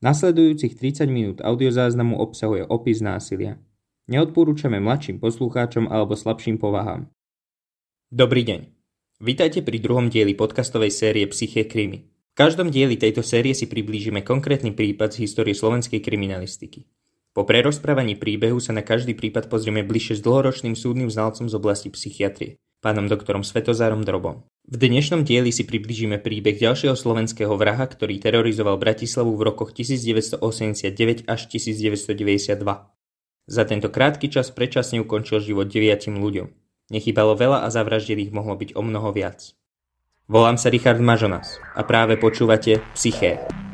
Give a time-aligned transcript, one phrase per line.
[0.00, 3.60] Nasledujúcich 30 minút audiozáznamu obsahuje opis násilia.
[4.08, 7.12] Neodporúčame mladším poslucháčom alebo slabším povahám.
[8.08, 8.60] Dobrý deň.
[9.20, 12.08] Vítajte pri druhom dieli podcastovej série Psyché krimi.
[12.32, 16.88] V každom dieli tejto série si priblížime konkrétny prípad z histórie slovenskej kriminalistiky.
[17.36, 21.92] Po prerozprávaní príbehu sa na každý prípad pozrieme bližšie s dlhoročným súdnym znalcom z oblasti
[21.92, 24.48] psychiatrie, pánom doktorom Svetozárom Drobom.
[24.68, 31.24] V dnešnom dieli si približíme príbeh ďalšieho slovenského vraha, ktorý terorizoval Bratislavu v rokoch 1989
[31.24, 32.60] až 1992.
[33.50, 36.52] Za tento krátky čas predčasne ukončil život deviatim ľuďom.
[36.90, 39.54] Nechybalo veľa a zavraždených mohlo byť o mnoho viac.
[40.30, 43.69] Volám sa Richard Mažonas a práve počúvate Psyché.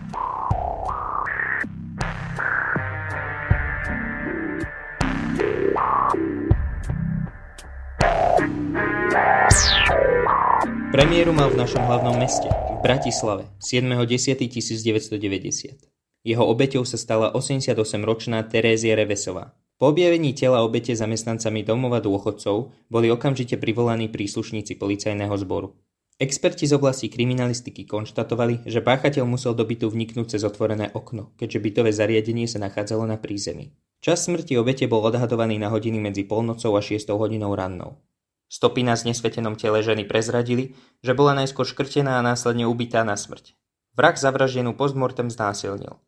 [11.16, 15.80] Premiéru mal v našom hlavnom meste, v Bratislave, 7.10.1990.
[16.20, 19.56] Jeho obeťou sa stala 88-ročná Terézia Revesová.
[19.80, 25.72] Po objavení tela obete zamestnancami domova dôchodcov boli okamžite privolaní príslušníci policajného zboru.
[26.20, 31.64] Experti z oblasti kriminalistiky konštatovali, že páchateľ musel do bytu vniknúť cez otvorené okno, keďže
[31.64, 33.72] bytové zariadenie sa nachádzalo na prízemí.
[34.04, 38.04] Čas smrti obete bol odhadovaný na hodiny medzi polnocou a 6 hodinou rannou.
[38.46, 43.58] Stopy na znesvetenom tele ženy prezradili, že bola najskôr škrtená a následne ubitá na smrť.
[43.98, 45.98] Vrah zavraždenú postmortem znásilnil.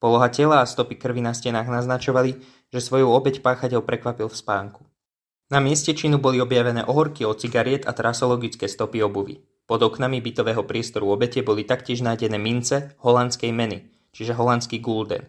[0.00, 2.40] Poloha tela a stopy krvi na stenách naznačovali,
[2.72, 4.82] že svoju obeď páchateľ prekvapil v spánku.
[5.52, 9.44] Na mieste činu boli objavené ohorky od cigariet a trasologické stopy obuvy.
[9.68, 15.28] Pod oknami bytového priestoru obete boli taktiež nájdené mince holandskej meny, čiže holandský gulden.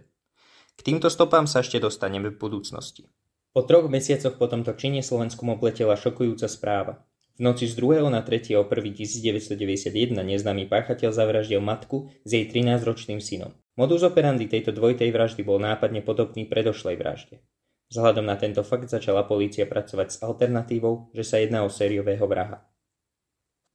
[0.77, 3.05] K týmto stopám sa ešte dostaneme v budúcnosti.
[3.51, 7.03] Po troch mesiacoch po tomto čine Slovenskom opletela šokujúca správa.
[7.35, 8.07] V noci z 2.
[8.07, 8.55] na 3.
[8.55, 8.63] 1.
[8.63, 13.51] 1991 neznámy páchateľ zavraždil matku s jej 13-ročným synom.
[13.75, 17.43] Modus operandi tejto dvojtej vraždy bol nápadne podobný predošlej vražde.
[17.91, 22.63] Vzhľadom na tento fakt začala polícia pracovať s alternatívou, že sa jedná o sériového vraha.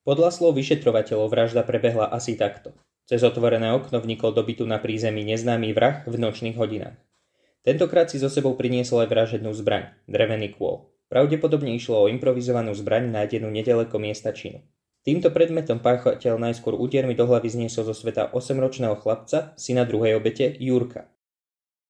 [0.08, 2.72] Podľa slov vyšetrovateľov vražda prebehla asi takto.
[3.04, 6.96] Cez otvorené okno vnikol do bytu na prízemí neznámy vrah v nočných hodinách.
[7.66, 10.86] Tentokrát si so sebou priniesol aj vražednú zbraň, drevený kôl.
[11.10, 14.62] Pravdepodobne išlo o improvizovanú zbraň nájdenú nedaleko miesta činu.
[15.02, 20.46] Týmto predmetom páchateľ najskôr údermi do hlavy zniesol zo sveta 8-ročného chlapca, syna druhej obete,
[20.62, 21.10] Jurka.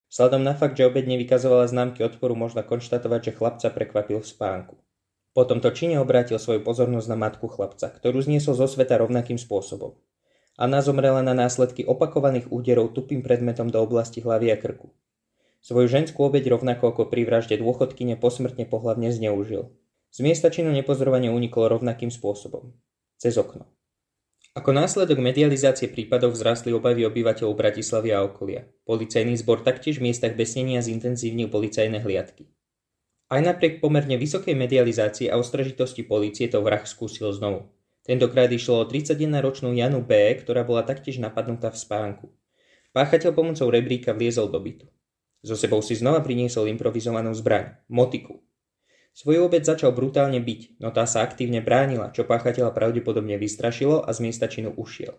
[0.09, 4.75] Sladom na fakt, že obed nevykazovala známky odporu, možno konštatovať, že chlapca prekvapil v spánku.
[5.37, 9.93] Po tomto čine obrátil svoju pozornosť na matku chlapca, ktorú zniesol zo sveta rovnakým spôsobom.
[10.57, 14.89] Anna zomrela na následky opakovaných úderov tupým predmetom do oblasti hlavy a krku.
[15.67, 19.75] Svoju ženskú obeď rovnako ako pri vražde dôchodkyne posmrtne pohlavne zneužil.
[20.15, 22.71] Z miesta činu nepozorovane unikol rovnakým spôsobom.
[23.19, 23.67] Cez okno.
[24.55, 28.71] Ako následok medializácie prípadov vzrastli obavy obyvateľov Bratislavy a okolia.
[28.87, 32.47] Policajný zbor taktiež v miestach besnenia zintenzívnil policajné hliadky.
[33.27, 37.75] Aj napriek pomerne vysokej medializácii a ostražitosti policie to vrah skúsil znovu.
[38.07, 42.27] Tentokrát išlo o 31-ročnú Janu B., ktorá bola taktiež napadnutá v spánku.
[42.95, 44.87] Páchateľ pomocou rebríka vliezol do bytu.
[45.47, 48.43] So sebou si znova priniesol improvizovanú zbraň, motiku.
[49.15, 54.11] Svoju obec začal brutálne byť, no tá sa aktívne bránila, čo páchateľa pravdepodobne vystrašilo a
[54.11, 55.15] z miesta činu ušiel.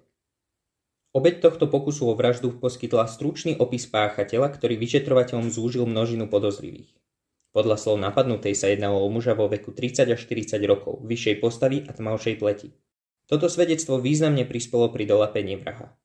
[1.15, 6.91] Obeď tohto pokusu o vraždu poskytla stručný opis páchateľa, ktorý vyšetrovateľom zúžil množinu podozrivých.
[7.55, 11.87] Podľa slov napadnutej sa jednalo o muža vo veku 30 až 40 rokov, vyššej postavy
[11.87, 12.75] a tmavšej pleti.
[13.31, 15.95] Toto svedectvo významne prispelo pri dolapení vraha.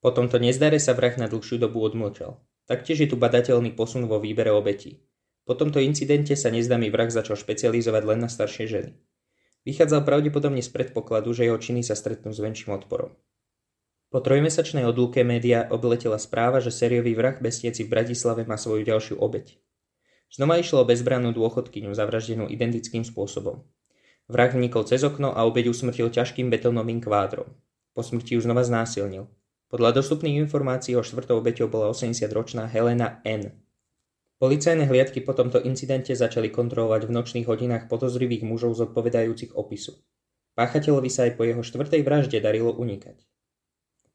[0.00, 2.40] Po tomto nezdare sa vrah na dlhšiu dobu odmlčal.
[2.68, 5.00] Taktiež je tu badateľný posun vo výbere obetí.
[5.48, 8.92] Po tomto incidente sa nezdámy vrah začal špecializovať len na staršie ženy.
[9.64, 13.16] Vychádzal pravdepodobne z predpokladu, že jeho činy sa stretnú s väčším odporom.
[14.12, 19.16] Po trojmesačnej odlúke média obletela správa, že sériový vrah bestieci v Bratislave má svoju ďalšiu
[19.20, 19.56] obeť.
[20.28, 23.64] Znova išlo o bezbrannú dôchodkyňu zavraždenú identickým spôsobom.
[24.28, 27.48] Vrah vnikol cez okno a obeď usmrtil ťažkým betónovým kvádrom.
[27.96, 29.28] Po smrti ju znova znásilnil.
[29.68, 33.52] Podľa dostupných informácií o štvrtou obeťou bola 80-ročná Helena N.
[34.40, 40.00] Policajné hliadky po tomto incidente začali kontrolovať v nočných hodinách podozrivých mužov zodpovedajúcich opisu.
[40.56, 43.28] Páchateľovi sa aj po jeho štvrtej vražde darilo unikať.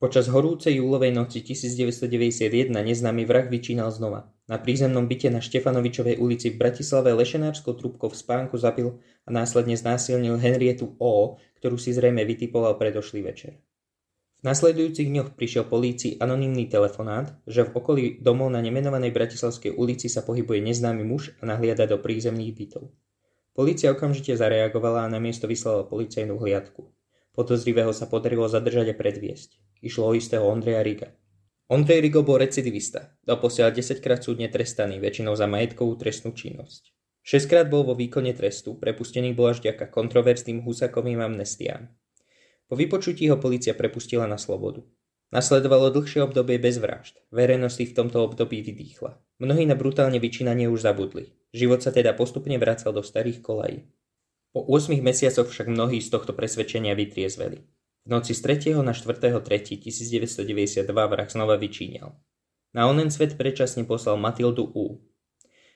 [0.02, 4.34] Počas horúcej júlovej noci 1991 neznámy vrah vyčínal znova.
[4.50, 9.78] Na prízemnom byte na Štefanovičovej ulici v Bratislave lešenárskou trúbkou v spánku zapil a následne
[9.78, 13.62] znásilnil Henrietu O, ktorú si zrejme vytipoval predošlý večer.
[14.44, 20.12] V nasledujúcich dňoch prišiel polícii anonymný telefonát, že v okolí domov na nemenovanej Bratislavskej ulici
[20.12, 22.92] sa pohybuje neznámy muž a nahliada do prízemných bytov.
[23.56, 26.92] Polícia okamžite zareagovala a na miesto vyslala policajnú hliadku.
[27.32, 29.80] Podozrivého sa podarilo zadržať a predviesť.
[29.80, 31.16] Išlo o istého Ondreja Riga.
[31.72, 36.92] Ondrej Rigo bol recidivista, doposiaľ 10 krát súdne trestaný, väčšinou za majetkovú trestnú činnosť.
[37.24, 41.88] 6 krát bol vo výkone trestu, prepustený bol až ďaka kontroverzným husakovým amnestiám.
[42.74, 44.82] Po vypočutí ho policia prepustila na slobodu.
[45.30, 47.22] Nasledovalo dlhšie obdobie bez vražd.
[47.30, 49.14] Verejnosť si v tomto období vydýchla.
[49.38, 51.38] Mnohí na brutálne vyčínanie už zabudli.
[51.54, 53.86] Život sa teda postupne vracal do starých kolají.
[54.58, 57.62] Po 8 mesiacoch však mnohí z tohto presvedčenia vytriezveli.
[57.62, 58.74] V noci z 3.
[58.82, 62.10] na 4.3.1992 vrah znova vyčíňal.
[62.74, 64.98] Na onen svet predčasne poslal Matildu U.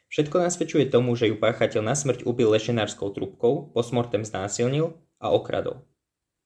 [0.09, 5.85] Všetko nasvedčuje tomu, že ju páchateľ na smrť ubil lešenárskou trubkou, posmortem znásilnil a okradol.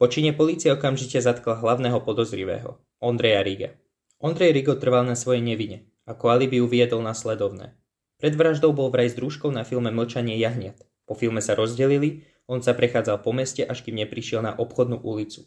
[0.02, 3.78] Po čine polícia okamžite zatkla hlavného podozrivého, Ondreja Riga.
[4.18, 7.78] Ondrej Rigo trval na svojej nevine, ako alibi uviedol nasledovné.
[8.18, 10.82] Pred vraždou bol vraj s družkou na filme Mlčanie jahniat.
[11.06, 15.46] Po filme sa rozdelili, on sa prechádzal po meste, až kým neprišiel na obchodnú ulicu.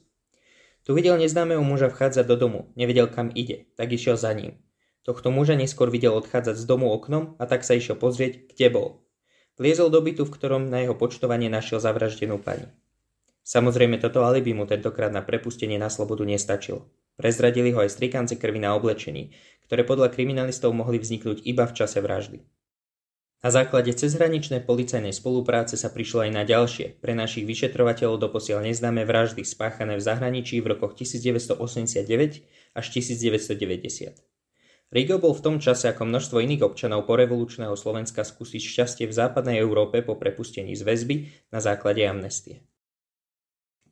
[0.87, 4.63] Tu videl neznámeho muža vchádzať do domu, nevedel kam ide, tak išiel za ním.
[5.03, 9.03] Tohto muža neskôr videl odchádzať z domu oknom a tak sa išiel pozrieť, kde bol.
[9.59, 12.71] Vliezol do bytu, v ktorom na jeho počtovanie našiel zavraždenú pani.
[13.45, 16.89] Samozrejme toto alibi mu tentokrát na prepustenie na slobodu nestačilo.
[17.21, 19.37] Prezradili ho aj strikance krvi na oblečení,
[19.69, 22.41] ktoré podľa kriminalistov mohli vzniknúť iba v čase vraždy.
[23.45, 29.05] Na základe cezhraničnej policajnej spolupráce sa prišlo aj na ďalšie, pre našich vyšetrovateľov doposiaľ neznáme
[29.05, 34.25] vraždy spáchané v zahraničí v rokoch 1989 až 1990.
[34.89, 39.61] Rigo bol v tom čase ako množstvo iných občanov porevolučného Slovenska skúsiť šťastie v západnej
[39.61, 41.17] Európe po prepustení z väzby
[41.53, 42.65] na základe amnestie.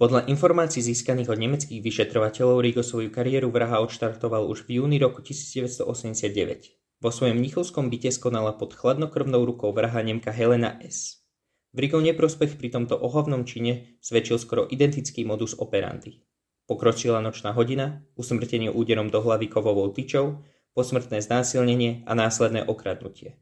[0.03, 5.23] Podľa informácií získaných od nemeckých vyšetrovateľov Rigo svoju kariéru vraha odštartoval už v júni roku
[5.23, 6.75] 1989.
[6.99, 11.23] Vo svojom mnichovskom byte skonala pod chladnokrvnou rukou vraha Nemka Helena S.
[11.71, 16.19] V Rigov neprospech pri tomto ohavnom čine svedčil skoro identický modus operandi.
[16.67, 20.43] Pokročila nočná hodina, usmrtenie úderom do hlavy kovovou tyčou,
[20.75, 23.39] posmrtné znásilnenie a následné okradnutie.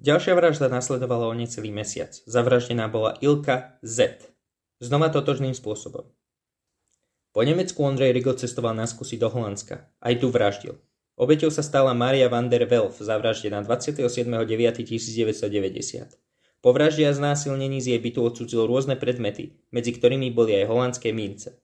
[0.00, 2.16] Ďalšia vražda nasledovala o necelý mesiac.
[2.24, 4.31] Zavraždená bola Ilka Z.
[4.82, 6.10] Znova totožným spôsobom.
[7.30, 9.86] Po Nemecku Ondrej Rigo cestoval na skúsi do Holandska.
[10.02, 10.74] Aj tu vraždil.
[11.14, 16.18] Obeťou sa stala Maria van der Welf, zavraždená 27.9.1990.
[16.58, 21.14] Po vražde a znásilnení z jej bytu odsudzil rôzne predmety, medzi ktorými boli aj holandské
[21.14, 21.62] mince.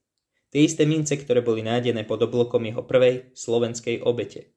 [0.55, 4.55] Tie isté mince, ktoré boli nájdené pod oblokom jeho prvej, slovenskej obete.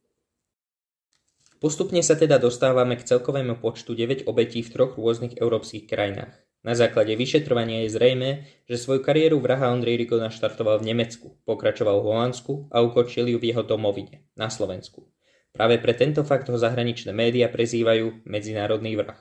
[1.59, 6.52] Postupne sa teda dostávame k celkovému počtu 9 obetí v troch rôznych európskych krajinách.
[6.63, 8.31] Na základe vyšetrovania je zrejme,
[8.71, 13.43] že svoju kariéru vraha Ondrej Rigo naštartoval v Nemecku, pokračoval v Holandsku a ukončil ju
[13.43, 15.11] v jeho domovine, na Slovensku.
[15.51, 19.19] Práve pre tento fakt ho zahraničné médiá prezývajú medzinárodný vrah.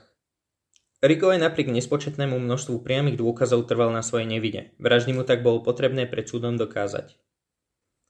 [1.02, 4.70] Rigo aj napriek nespočetnému množstvu priamých dôkazov trval na svojej nevine.
[4.78, 7.18] Vraždy mu tak bolo potrebné pred súdom dokázať.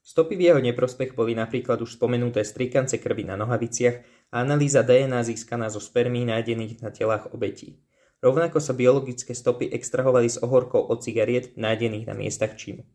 [0.05, 5.25] Stopy v jeho neprospech boli napríklad už spomenuté strikance krvi na nohaviciach a analýza DNA
[5.25, 7.81] získaná zo spermí nájdených na telách obetí.
[8.23, 12.87] Rovnako sa biologické stopy extrahovali z ohorkov od cigariet nájdených na miestach činu.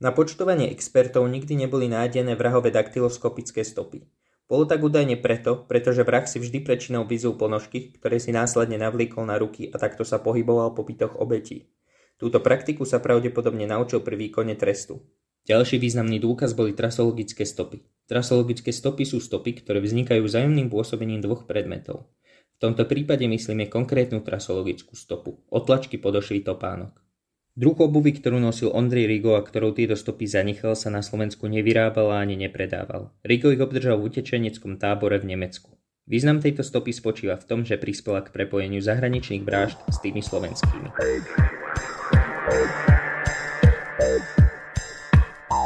[0.00, 4.08] Na počtovanie expertov nikdy neboli nájdené vrahové daktyloskopické stopy.
[4.48, 9.28] Bolo tak údajne preto, pretože vrah si vždy prečinou vyzul ponožky, ktoré si následne navlíkol
[9.28, 11.68] na ruky a takto sa pohyboval po bytoch obetí.
[12.16, 15.04] Túto praktiku sa pravdepodobne naučil pri výkone trestu.
[15.44, 17.84] Ďalší významný dôkaz boli trasologické stopy.
[18.08, 22.08] Trasologické stopy sú stopy, ktoré vznikajú vzájomným pôsobením dvoch predmetov.
[22.56, 26.96] V tomto prípade myslíme konkrétnu trasologickú stopu, otlačky podošvy topánok.
[27.52, 32.16] Druh obuvy, ktorú nosil Ondrej Rigo a ktorou tieto stopy zanechal, sa na Slovensku nevyrábal
[32.16, 33.12] a ani nepredával.
[33.20, 35.76] Rigo ich obdržal v utečeneckom tábore v Nemecku.
[36.08, 40.96] Význam tejto stopy spočíva v tom, že prispela k prepojeniu zahraničných brážd s tými slovenskými.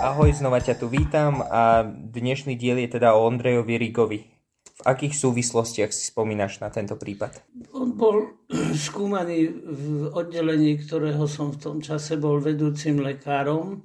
[0.02, 4.39] Ahoj, znova ťa tu vítam a dnešný diel je teda o Ondrejovi Rigovi.
[4.80, 7.36] V akých súvislostiach si spomínaš na tento prípad?
[7.76, 8.32] On bol
[8.88, 13.84] skúmaný v oddelení, ktorého som v tom čase bol vedúcim lekárom,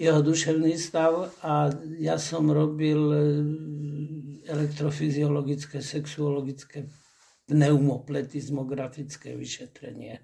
[0.00, 1.68] jeho duševný stav a
[2.00, 3.20] ja som robil e,
[4.48, 6.88] elektrofyziologické, sexuologické,
[7.46, 10.18] pneumopletizmografické vyšetrenie.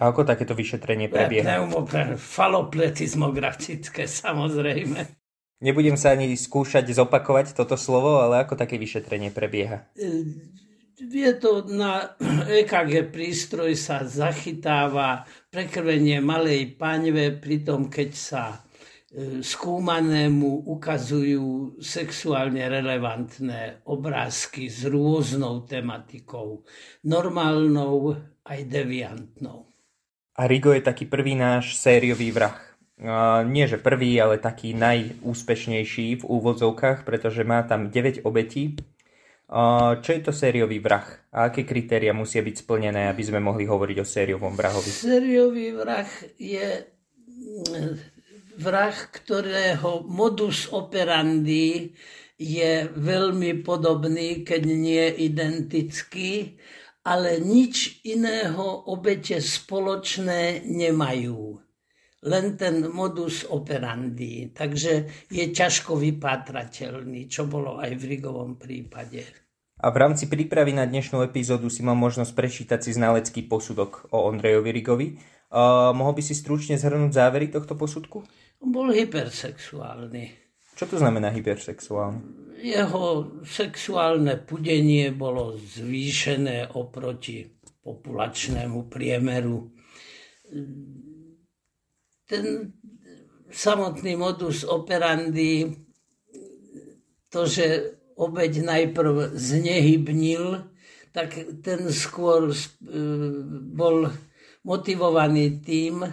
[0.00, 1.60] A ako takéto vyšetrenie prebieha?
[1.62, 5.21] Pneumopletizmografické, samozrejme.
[5.62, 9.86] Nebudem sa ani skúšať zopakovať toto slovo, ale ako také vyšetrenie prebieha?
[9.94, 10.26] E,
[10.98, 12.18] je to na
[12.50, 15.22] EKG prístroj sa zachytáva
[15.54, 26.66] prekrvenie malej paňve, pritom keď sa e, skúmanému ukazujú sexuálne relevantné obrázky s rôznou tematikou,
[27.06, 29.70] normálnou aj deviantnou.
[30.34, 32.71] A Rigo je taký prvý náš sériový vrah
[33.50, 38.78] nie že prvý, ale taký najúspešnejší v úvodzovkách, pretože má tam 9 obetí.
[39.98, 43.96] Čo je to sériový vrah a aké kritéria musia byť splnené, aby sme mohli hovoriť
[44.00, 44.88] o sériovom vrahovi?
[44.88, 46.08] Sériový vrah
[46.40, 46.88] je
[48.56, 51.92] vrah, ktorého modus operandi
[52.40, 56.56] je veľmi podobný, keď nie identický,
[57.04, 61.60] ale nič iného obete spoločné nemajú
[62.22, 64.54] len ten modus operandi.
[64.54, 64.92] Takže
[65.30, 69.26] je ťažko vypátrateľný, čo bolo aj v Rigovom prípade.
[69.82, 74.30] A v rámci prípravy na dnešnú epizódu si mal možnosť prečítať si znalecký posudok o
[74.30, 75.08] Ondrejovi Rigovi.
[75.52, 78.22] Uh, mohol by si stručne zhrnúť závery tohto posudku?
[78.62, 80.38] Bol hypersexuálny.
[80.78, 82.22] Čo to znamená hypersexuálny?
[82.62, 87.42] Jeho sexuálne pudenie bolo zvýšené oproti
[87.82, 89.66] populačnému priemeru
[92.32, 92.72] ten
[93.52, 95.68] samotný modus operandi,
[97.28, 100.64] to, že obeď najprv znehybnil,
[101.12, 102.56] tak ten skôr e,
[103.76, 104.08] bol
[104.64, 106.08] motivovaný tým,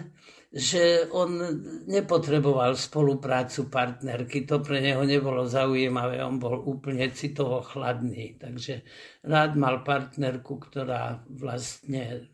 [0.50, 1.40] že on
[1.88, 8.84] nepotreboval spoluprácu partnerky, to pre neho nebolo zaujímavé, on bol úplne citovo chladný, takže
[9.24, 12.28] rád mal partnerku, ktorá vlastne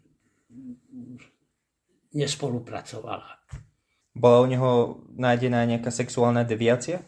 [2.17, 3.36] nespolupracovala.
[4.17, 4.71] Bola u neho
[5.13, 7.05] nájdená nejaká sexuálna deviácia?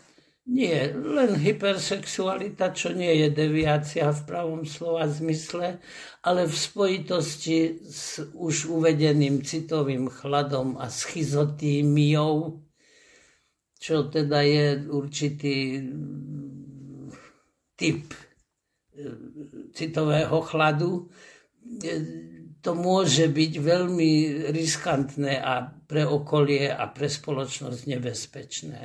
[0.49, 5.77] Nie, len hypersexualita, čo nie je deviácia v pravom slova zmysle,
[6.25, 12.65] ale v spojitosti s už uvedeným citovým chladom a schizotímiou,
[13.77, 15.85] čo teda je určitý
[17.77, 18.21] typ e,
[19.77, 21.13] citového chladu,
[22.65, 24.13] to môže byť veľmi
[24.49, 28.81] riskantné a pre okolie a pre spoločnosť nebezpečné.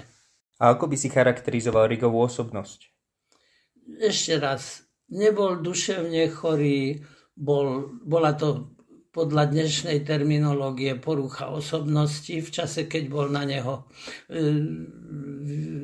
[0.64, 2.88] A ako by si charakterizoval Rigovú osobnosť?
[4.00, 7.04] Ešte raz, nebol duševne chorý,
[7.36, 8.74] bol, bola to
[9.14, 13.86] podľa dnešnej terminológie porucha osobnosti v čase, keď bol na neho
[14.26, 14.42] e,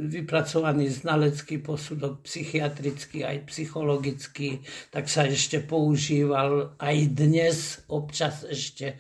[0.10, 8.98] vypracovaný znalecký posudok psychiatrický aj psychologický, tak sa ešte používal aj dnes občas ešte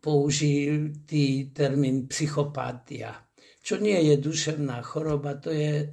[0.00, 3.16] použitý termín psychopátia.
[3.64, 5.88] Čo nie je duševná choroba, to je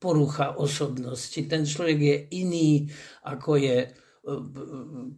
[0.00, 1.40] porucha osobnosti.
[1.46, 2.90] Ten človek je iný,
[3.28, 3.76] ako je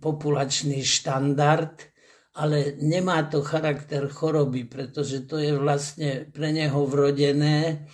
[0.01, 1.95] populačný štandard,
[2.35, 7.87] ale nemá to charakter choroby, pretože to je vlastne pre neho vrodené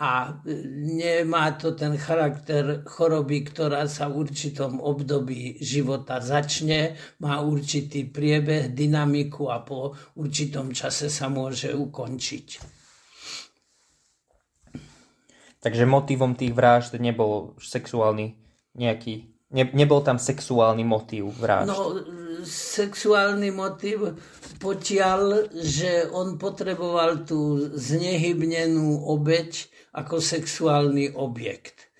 [0.00, 0.40] a
[0.96, 8.72] nemá to ten charakter choroby, ktorá sa v určitom období života začne, má určitý priebeh,
[8.72, 12.48] dynamiku a po určitom čase sa môže ukončiť.
[15.62, 18.34] Takže motivom tých vražd nebol sexuálny
[18.74, 21.68] nejaký Ne, nebol tam sexuálny motív vražd.
[21.68, 22.00] No,
[22.44, 24.16] sexuálny motív
[24.56, 31.92] potiaľ, že on potreboval tú znehybnenú obeď ako sexuálny objekt.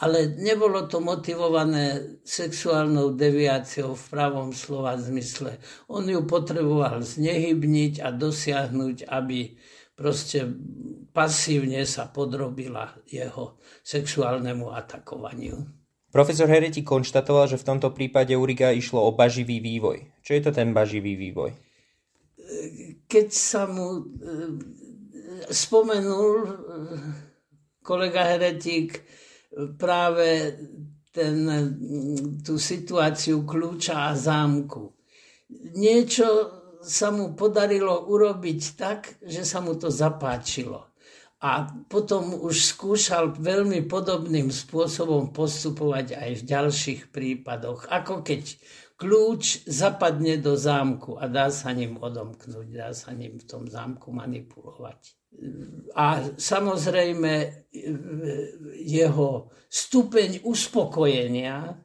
[0.00, 5.60] Ale nebolo to motivované sexuálnou deviáciou v pravom slova zmysle.
[5.92, 9.60] On ju potreboval znehybniť a dosiahnuť, aby
[9.92, 10.48] proste
[11.12, 15.79] pasívne sa podrobila jeho sexuálnemu atakovaniu.
[16.10, 20.10] Profesor Hereti konštatoval, že v tomto prípade Uriga išlo o baživý vývoj.
[20.26, 21.54] Čo je to ten baživý vývoj?
[23.06, 24.02] Keď sa mu e,
[25.54, 26.50] spomenul e,
[27.78, 29.06] kolega Heretik
[29.78, 30.58] práve
[31.14, 31.46] ten,
[32.42, 34.90] tú situáciu kľúča a zámku.
[35.78, 36.26] Niečo
[36.82, 40.89] sa mu podarilo urobiť tak, že sa mu to zapáčilo
[41.40, 47.88] a potom už skúšal veľmi podobným spôsobom postupovať aj v ďalších prípadoch.
[47.88, 48.60] Ako keď
[49.00, 54.12] kľúč zapadne do zámku a dá sa ním odomknúť, dá sa ním v tom zámku
[54.12, 55.16] manipulovať.
[55.96, 57.32] A samozrejme
[58.84, 61.80] jeho stupeň uspokojenia,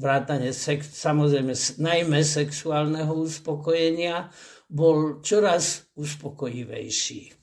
[0.00, 4.32] vrátane sex, samozrejme najmä sexuálneho uspokojenia,
[4.72, 7.41] bol čoraz uspokojivejší.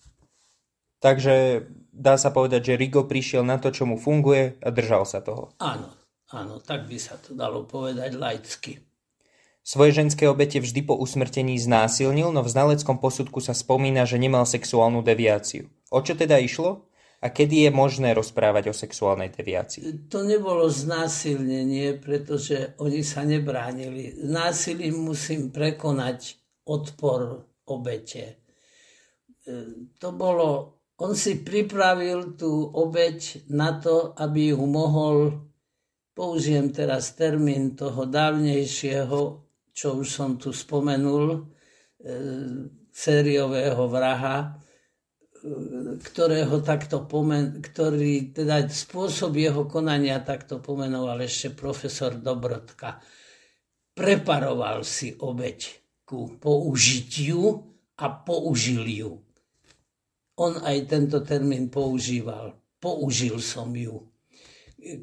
[1.00, 1.64] Takže
[1.96, 5.56] dá sa povedať, že Rigo prišiel na to, čo mu funguje a držal sa toho.
[5.64, 5.96] Áno,
[6.36, 8.84] áno, tak by sa to dalo povedať laicky.
[9.64, 14.44] Svoje ženské obete vždy po usmrtení znásilnil, no v znaleckom posudku sa spomína, že nemal
[14.44, 15.72] sexuálnu deviáciu.
[15.92, 16.90] O čo teda išlo?
[17.20, 20.08] A kedy je možné rozprávať o sexuálnej deviácii?
[20.08, 24.16] To nebolo znásilnenie, pretože oni sa nebránili.
[24.24, 28.40] Násilím musím prekonať odpor obete
[30.00, 35.16] to bolo, on si pripravil tú obeď na to, aby ju mohol,
[36.12, 39.20] použijem teraz termín toho dávnejšieho,
[39.72, 41.40] čo už som tu spomenul, e,
[42.92, 44.60] sériového vraha,
[46.04, 53.00] ktorého takto pomen, ktorý teda spôsob jeho konania takto pomenoval ešte profesor Dobrodka.
[53.96, 55.60] Preparoval si obeď
[56.04, 57.56] ku použitiu
[57.96, 59.29] a použil ju.
[60.40, 62.56] On aj tento termín používal.
[62.80, 64.08] Použil som ju.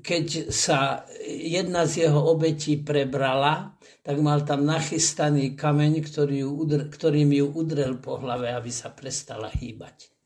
[0.00, 6.50] Keď sa jedna z jeho obetí prebrala, tak mal tam nachystaný kameň, ktorý ju,
[6.88, 10.16] ktorým ju udrel po hlave, aby sa prestala hýbať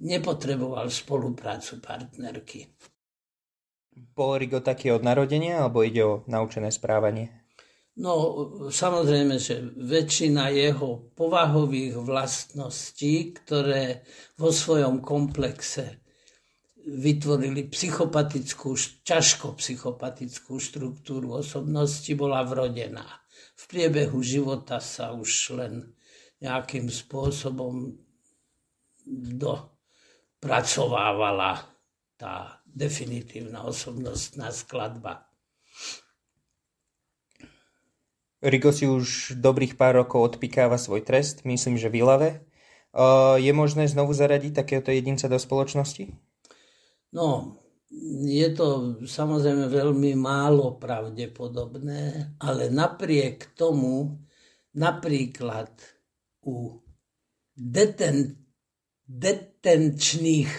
[0.00, 2.70] nepotreboval spoluprácu partnerky.
[4.14, 7.34] Bol Rigo taký od narodenia, alebo ide o naučené správanie?
[7.98, 8.14] No,
[8.70, 14.06] samozrejme, že väčšina jeho povahových vlastností, ktoré
[14.38, 15.98] vo svojom komplexe
[16.88, 23.04] vytvorili psychopatickú, ťažko psychopatickú štruktúru osobnosti, bola vrodená.
[23.58, 25.90] V priebehu života sa už len
[26.38, 27.98] nejakým spôsobom
[29.34, 29.52] do
[30.38, 31.66] pracovávala
[32.14, 35.27] tá definitívna osobnostná skladba.
[38.38, 42.30] Rigo si už dobrých pár rokov odpikáva svoj trest, myslím, že v Ilave.
[43.38, 46.14] Je možné znovu zaradiť takéhoto jedinca do spoločnosti?
[47.10, 47.58] No,
[48.24, 54.22] je to samozrejme veľmi málo pravdepodobné, ale napriek tomu
[54.76, 55.72] napríklad
[56.46, 56.78] u
[57.58, 58.38] detent,
[59.08, 60.52] detenčných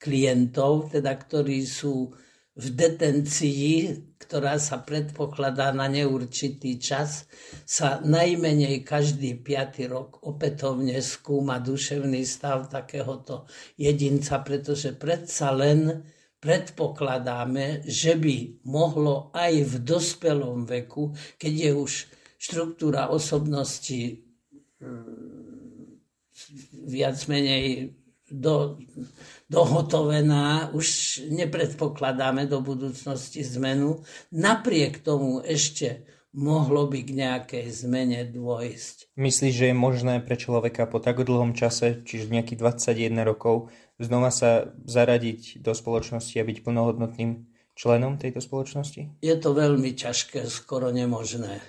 [0.00, 2.14] klientov, teda ktorí sú
[2.54, 7.26] v detencii, ktorá sa predpokladá na neurčitý čas,
[7.66, 16.06] sa najmenej každý piatý rok opätovne skúma duševný stav takéhoto jedinca, pretože predsa len
[16.38, 21.92] predpokladáme, že by mohlo aj v dospelom veku, keď je už
[22.38, 24.22] štruktúra osobnosti
[26.84, 27.96] viac menej
[28.30, 28.80] do,
[29.52, 34.00] dohotovená, už nepredpokladáme do budúcnosti zmenu.
[34.32, 39.14] Napriek tomu ešte mohlo by k nejakej zmene dôjsť.
[39.14, 43.70] Myslíš, že je možné pre človeka po tak dlhom čase, čiže nejakých 21 rokov,
[44.02, 47.46] znova sa zaradiť do spoločnosti a byť plnohodnotným
[47.78, 49.22] členom tejto spoločnosti?
[49.22, 51.62] Je to veľmi ťažké, skoro nemožné.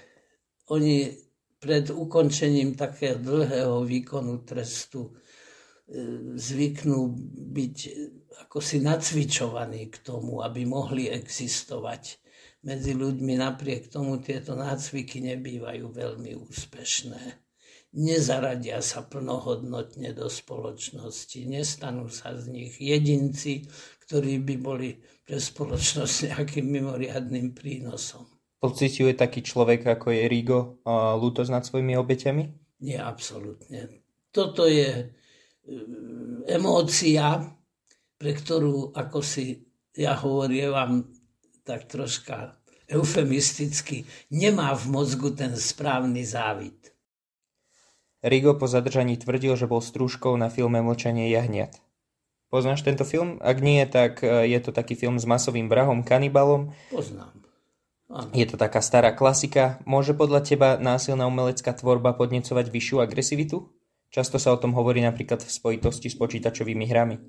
[0.73, 1.13] Oni
[1.61, 5.13] pred ukončením takého dlhého výkonu trestu
[6.35, 7.13] zvyknú
[7.53, 7.77] byť
[8.45, 12.19] ako si nacvičovaní k tomu, aby mohli existovať
[12.65, 13.37] medzi ľuďmi.
[13.37, 17.21] Napriek tomu tieto nácviky nebývajú veľmi úspešné.
[17.95, 23.71] Nezaradia sa plnohodnotne do spoločnosti, nestanú sa z nich jedinci,
[24.03, 28.27] ktorí by boli pre spoločnosť nejakým mimoriadným prínosom.
[28.59, 30.59] Pociťuje taký človek, ako je Rigo,
[31.21, 32.43] lútosť nad svojimi obeťami?
[32.83, 34.03] Nie, absolútne.
[34.35, 35.15] Toto je
[36.45, 37.41] emócia,
[38.15, 40.91] pre ktorú, ako si ja hovorím vám
[41.63, 46.93] tak troška eufemisticky, nemá v mozgu ten správny závit.
[48.21, 51.77] Rigo po zadržaní tvrdil, že bol strúžkou na filme Mlčanie jahniat.
[52.49, 53.41] Poznáš tento film?
[53.41, 56.73] Ak nie, tak e, je to taký film s masovým vrahom, kanibalom.
[56.93, 57.33] Poznám.
[58.05, 58.29] Ano.
[58.37, 59.81] Je to taká stará klasika.
[59.83, 63.74] Môže podľa teba násilná umelecká tvorba podnecovať vyššiu agresivitu?
[64.15, 67.19] Často sa o tom hovorí napríklad v spojitosti s počítačovými hrami.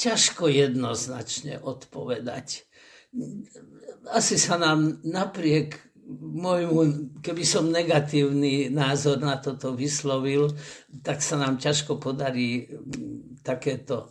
[0.00, 2.64] Ťažko jednoznačne odpovedať.
[4.08, 5.76] Asi sa nám napriek
[6.16, 10.48] môjmu, keby som negatívny názor na toto vyslovil,
[11.04, 12.64] tak sa nám ťažko podarí
[13.44, 14.08] takéto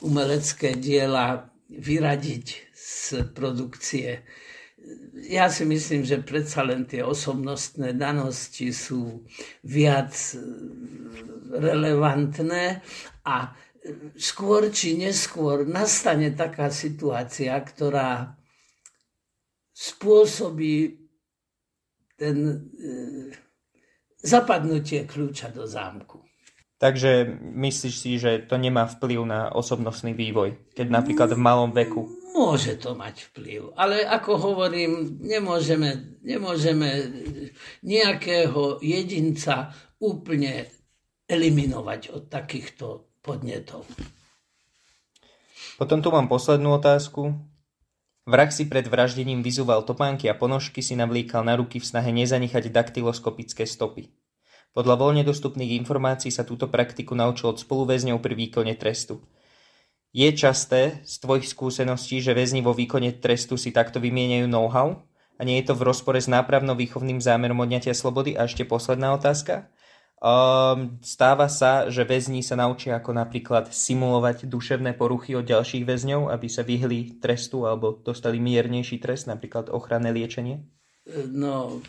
[0.00, 4.24] umelecké diela vyradiť z produkcie.
[5.30, 9.22] Ja si myslím, že predsa len tie osobnostné danosti sú
[9.62, 10.38] viac e,
[11.54, 12.80] relevantné
[13.26, 13.52] a
[14.16, 18.36] skôr či neskôr nastane taká situácia, ktorá
[19.72, 21.00] spôsobí
[22.20, 22.56] ten e,
[24.20, 26.20] zapadnutie kľúča do zámku.
[26.80, 32.19] Takže myslíš si, že to nemá vplyv na osobnostný vývoj, keď napríklad v malom veku
[32.40, 36.88] Môže to mať vplyv, ale ako hovorím, nemôžeme, nemôžeme
[37.84, 40.64] nejakého jedinca úplne
[41.28, 43.84] eliminovať od takýchto podnetov.
[45.76, 47.36] Potom tu mám poslednú otázku.
[48.24, 52.72] Vrah si pred vraždením vyzúval topánky a ponožky si navlíkal na ruky v snahe nezanechať
[52.72, 54.16] daktyloskopické stopy.
[54.72, 59.20] Podľa voľne dostupných informácií sa túto praktiku naučil od spoluväzňov pri výkone trestu.
[60.10, 64.98] Je časté z tvojich skúseností, že väzni vo výkone trestu si takto vymieňajú know-how?
[65.38, 68.34] A nie je to v rozpore s nápravno-výchovným zámerom odňatia slobody?
[68.34, 69.70] A ešte posledná otázka.
[70.20, 76.28] Um, stáva sa, že väzni sa naučia ako napríklad simulovať duševné poruchy od ďalších väzňov,
[76.28, 80.60] aby sa vyhli trestu alebo dostali miernejší trest, napríklad ochranné liečenie?
[81.32, 81.80] No,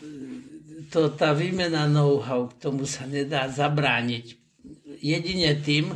[0.87, 4.39] to, tá výmena know-how, k tomu sa nedá zabrániť.
[5.03, 5.91] Jedine tým,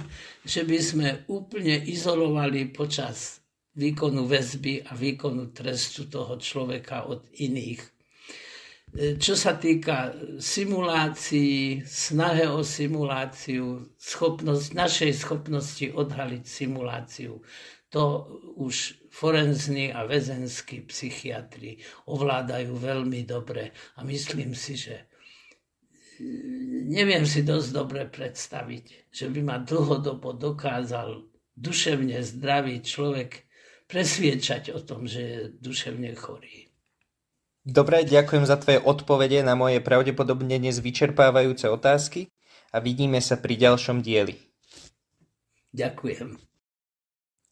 [0.46, 3.42] že by sme úplne izolovali počas
[3.76, 7.82] výkonu väzby a výkonu trestu toho človeka od iných.
[8.96, 17.44] Čo sa týka simulácií, snahe o simuláciu, schopnosť, našej schopnosti odhaliť simuláciu,
[17.92, 18.04] to
[18.56, 23.76] už forenzní a väzenskí psychiatri ovládajú veľmi dobre.
[24.00, 25.12] A myslím si, že
[26.88, 31.24] neviem si dosť dobre predstaviť, že by ma dlhodobo dokázal
[31.56, 33.48] duševne zdravý človek
[33.88, 36.68] presviečať o tom, že je duševne chorý.
[37.66, 42.30] Dobre, ďakujem za tvoje odpovede na moje pravdepodobne dnes vyčerpávajúce otázky
[42.70, 44.38] a vidíme sa pri ďalšom dieli.
[45.74, 46.38] Ďakujem.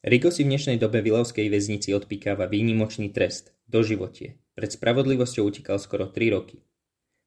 [0.03, 4.37] Rigo si v dnešnej dobe v Ilovskej väznici odpikáva výnimočný trest, doživotie.
[4.53, 6.61] Pred spravodlivosťou utekal skoro 3 roky.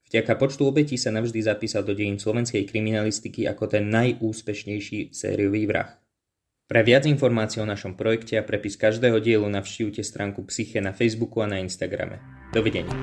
[0.07, 5.99] Vďaka počtu obetí sa navždy zapísal do dejín slovenskej kriminalistiky ako ten najúspešnejší sériový vrah.
[6.67, 11.39] Pre viac informácií o našom projekte a prepis každého dielu navštívte stránku Psyche na Facebooku
[11.43, 12.19] a na Instagrame.
[12.51, 12.95] Dovidenia.